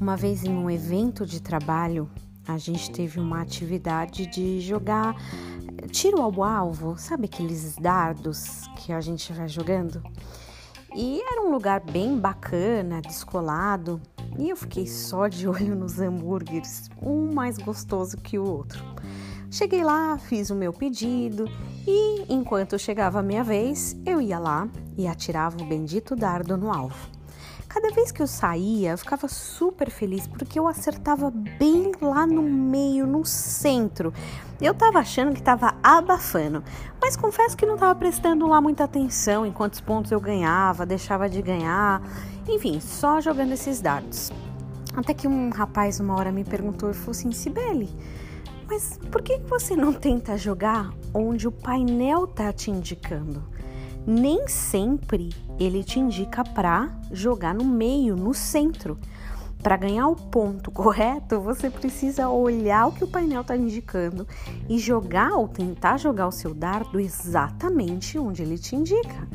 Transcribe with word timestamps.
Uma 0.00 0.16
vez 0.16 0.44
em 0.44 0.50
um 0.50 0.70
evento 0.70 1.26
de 1.26 1.42
trabalho, 1.42 2.08
a 2.46 2.56
gente 2.56 2.90
teve 2.92 3.18
uma 3.18 3.42
atividade 3.42 4.26
de 4.26 4.60
jogar 4.60 5.16
tiro 5.90 6.22
ao 6.22 6.44
alvo, 6.44 6.96
sabe 6.96 7.24
aqueles 7.24 7.74
dardos 7.74 8.68
que 8.76 8.92
a 8.92 9.00
gente 9.00 9.32
vai 9.32 9.48
jogando? 9.48 10.00
E 10.94 11.20
era 11.20 11.42
um 11.42 11.50
lugar 11.50 11.80
bem 11.80 12.16
bacana, 12.16 13.02
descolado, 13.02 14.00
e 14.38 14.48
eu 14.48 14.56
fiquei 14.56 14.86
só 14.86 15.26
de 15.26 15.46
olho 15.48 15.74
nos 15.74 15.98
hambúrgueres, 15.98 16.88
um 17.02 17.34
mais 17.34 17.58
gostoso 17.58 18.16
que 18.18 18.38
o 18.38 18.44
outro. 18.44 18.84
Cheguei 19.50 19.82
lá, 19.82 20.16
fiz 20.16 20.48
o 20.50 20.54
meu 20.54 20.72
pedido 20.72 21.46
e 21.84 22.24
enquanto 22.32 22.78
chegava 22.78 23.18
a 23.18 23.22
minha 23.22 23.42
vez, 23.42 23.96
eu 24.06 24.20
ia 24.20 24.38
lá 24.38 24.68
e 24.96 25.08
atirava 25.08 25.60
o 25.60 25.66
bendito 25.66 26.14
dardo 26.14 26.56
no 26.56 26.72
alvo. 26.72 27.17
Cada 27.68 27.90
vez 27.90 28.10
que 28.10 28.22
eu 28.22 28.26
saía, 28.26 28.92
eu 28.92 28.98
ficava 28.98 29.28
super 29.28 29.90
feliz 29.90 30.26
porque 30.26 30.58
eu 30.58 30.66
acertava 30.66 31.30
bem 31.30 31.92
lá 32.00 32.26
no 32.26 32.42
meio, 32.42 33.06
no 33.06 33.26
centro. 33.26 34.12
Eu 34.58 34.72
tava 34.72 34.98
achando 35.00 35.34
que 35.34 35.42
tava 35.42 35.74
abafando, 35.82 36.64
mas 37.00 37.14
confesso 37.14 37.54
que 37.54 37.66
não 37.66 37.76
tava 37.76 37.94
prestando 37.94 38.46
lá 38.46 38.58
muita 38.58 38.84
atenção 38.84 39.44
em 39.44 39.52
quantos 39.52 39.82
pontos 39.82 40.10
eu 40.10 40.18
ganhava, 40.18 40.86
deixava 40.86 41.28
de 41.28 41.42
ganhar, 41.42 42.02
enfim, 42.48 42.80
só 42.80 43.20
jogando 43.20 43.52
esses 43.52 43.82
dados. 43.82 44.32
Até 44.96 45.12
que 45.12 45.28
um 45.28 45.50
rapaz 45.50 46.00
uma 46.00 46.16
hora 46.16 46.32
me 46.32 46.44
perguntou 46.44 46.90
e 46.90 46.94
falou 46.94 47.10
assim: 47.10 47.30
Sibeli, 47.32 47.90
mas 48.66 48.98
por 49.12 49.20
que 49.20 49.38
você 49.40 49.76
não 49.76 49.92
tenta 49.92 50.38
jogar 50.38 50.90
onde 51.12 51.46
o 51.46 51.52
painel 51.52 52.26
tá 52.26 52.50
te 52.50 52.70
indicando? 52.70 53.57
Nem 54.08 54.48
sempre 54.48 55.28
ele 55.60 55.84
te 55.84 56.00
indica 56.00 56.42
para 56.42 56.88
jogar 57.12 57.54
no 57.54 57.64
meio, 57.64 58.16
no 58.16 58.32
centro. 58.32 58.96
Para 59.62 59.76
ganhar 59.76 60.08
o 60.08 60.16
ponto 60.16 60.70
correto, 60.72 61.38
você 61.40 61.68
precisa 61.68 62.30
olhar 62.30 62.86
o 62.86 62.92
que 62.92 63.04
o 63.04 63.08
painel 63.08 63.42
está 63.42 63.54
indicando 63.54 64.26
e 64.66 64.78
jogar 64.78 65.34
ou 65.34 65.46
tentar 65.46 65.98
jogar 65.98 66.26
o 66.26 66.32
seu 66.32 66.54
dardo 66.54 66.98
exatamente 66.98 68.18
onde 68.18 68.40
ele 68.40 68.56
te 68.56 68.74
indica. 68.74 69.28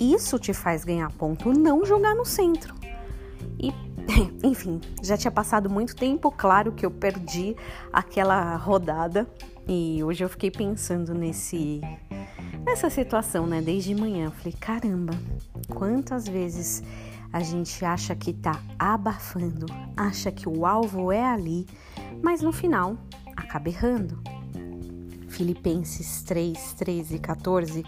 Isso 0.00 0.38
te 0.38 0.54
faz 0.54 0.82
ganhar 0.82 1.12
ponto, 1.12 1.52
não 1.52 1.84
jogar 1.84 2.14
no 2.14 2.24
centro. 2.24 2.74
E, 3.58 3.72
enfim, 4.46 4.80
já 5.02 5.16
tinha 5.16 5.30
passado 5.30 5.68
muito 5.70 5.94
tempo, 5.94 6.30
claro 6.30 6.72
que 6.72 6.84
eu 6.84 6.90
perdi 6.90 7.56
aquela 7.92 8.56
rodada 8.56 9.26
e 9.68 10.02
hoje 10.04 10.22
eu 10.24 10.28
fiquei 10.28 10.50
pensando 10.50 11.12
nesse 11.14 11.80
nessa 12.64 12.90
situação, 12.90 13.46
né? 13.46 13.62
Desde 13.62 13.94
manhã, 13.94 14.26
eu 14.26 14.32
falei: 14.32 14.52
caramba, 14.52 15.14
quantas 15.68 16.26
vezes 16.26 16.82
a 17.32 17.40
gente 17.40 17.84
acha 17.84 18.14
que 18.14 18.32
tá 18.32 18.60
abafando, 18.78 19.66
acha 19.96 20.30
que 20.32 20.48
o 20.48 20.66
alvo 20.66 21.12
é 21.12 21.24
ali, 21.24 21.66
mas 22.22 22.42
no 22.42 22.52
final 22.52 22.96
acaba 23.36 23.68
errando. 23.68 24.20
Filipenses 25.28 26.22
3, 26.22 26.72
13 26.74 27.16
e 27.16 27.18
14 27.18 27.84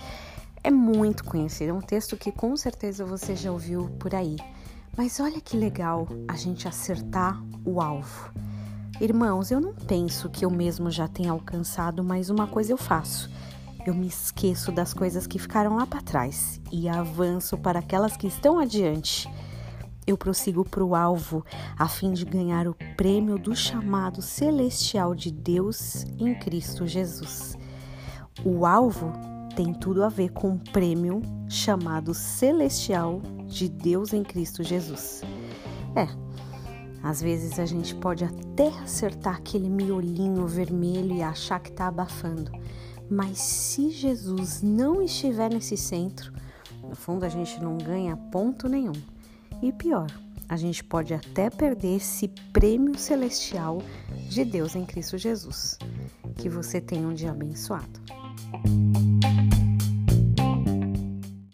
é 0.63 0.71
muito 0.71 1.25
conhecido, 1.25 1.71
é 1.71 1.73
um 1.73 1.81
texto 1.81 2.17
que 2.17 2.31
com 2.31 2.57
certeza 2.57 3.05
você 3.05 3.35
já 3.35 3.51
ouviu 3.51 3.89
por 3.99 4.15
aí. 4.15 4.37
Mas 4.99 5.19
olha 5.19 5.41
que 5.41 5.57
legal 5.57 6.07
a 6.29 6.37
gente 6.37 6.69
acertar 6.69 7.43
o 7.65 7.81
alvo. 7.81 8.31
Irmãos, 9.01 9.51
eu 9.51 9.61
não 9.61 9.73
penso 9.73 10.29
que 10.29 10.45
eu 10.45 10.51
mesmo 10.51 10.91
já 10.91 11.09
tenha 11.09 11.31
alcançado, 11.31 12.05
mas 12.05 12.29
uma 12.29 12.47
coisa 12.47 12.73
eu 12.73 12.77
faço 12.77 13.31
eu 13.89 13.95
me 13.95 14.07
esqueço 14.07 14.71
das 14.71 14.93
coisas 14.93 15.27
que 15.27 15.39
ficaram 15.39 15.77
lá 15.77 15.87
para 15.87 16.03
trás 16.03 16.61
e 16.71 16.89
avanço 16.89 17.57
para 17.57 17.79
aquelas 17.79 18.17
que 18.19 18.27
estão 18.27 18.59
adiante. 18.59 19.27
Eu 20.07 20.17
prossigo 20.17 20.63
para 20.63 20.85
o 20.85 20.95
alvo 20.95 21.45
a 21.79 21.89
fim 21.89 22.13
de 22.13 22.25
ganhar 22.25 22.67
o 22.67 22.77
prêmio 22.97 23.39
do 23.39 23.57
chamado 23.57 24.21
celestial 24.21 25.15
de 25.15 25.31
Deus 25.31 26.05
em 26.19 26.35
Cristo 26.35 26.87
Jesus. 26.87 27.57
O 28.45 28.67
alvo 28.67 29.11
tem 29.59 29.75
tudo 29.75 30.05
a 30.05 30.09
ver 30.09 30.31
com 30.31 30.53
o 30.53 30.59
prêmio 30.59 31.21
chamado 31.49 32.15
celestial 32.15 33.21
de 33.45 33.69
Deus 33.69 34.13
em 34.13 34.23
Cristo 34.23 34.63
Jesus. 34.63 35.23
É, 35.97 36.07
às 37.03 37.21
vezes 37.21 37.59
a 37.59 37.67
gente 37.67 37.93
pode 37.97 38.25
até 38.25 38.69
acertar 38.69 39.35
aquele 39.35 39.69
miolinho 39.69 40.47
vermelho 40.47 41.13
e 41.13 41.23
achar 41.23 41.59
que 41.59 41.71
está 41.71 41.89
abafando 41.89 42.53
mas 43.11 43.39
se 43.39 43.91
Jesus 43.91 44.63
não 44.63 45.03
estiver 45.03 45.51
nesse 45.51 45.77
centro, 45.77 46.33
no 46.83 46.95
fundo 46.95 47.25
a 47.25 47.29
gente 47.29 47.61
não 47.63 47.79
ganha 47.79 48.17
ponto 48.17 48.69
nenhum. 48.69 48.93
E 49.63 49.73
pior, 49.73 50.07
a 50.49 50.57
gente 50.57 50.85
pode 50.85 51.15
até 51.15 51.49
perder 51.49 51.97
esse 51.97 52.29
prêmio 52.53 52.99
celestial 52.99 53.83
de 54.29 54.45
Deus 54.45 54.77
em 54.77 54.85
Cristo 54.85 55.17
Jesus. 55.17 55.79
Que 56.37 56.49
você 56.49 56.81
tenha 56.81 57.09
um 57.09 57.15
dia 57.15 57.31
abençoado. 57.31 58.01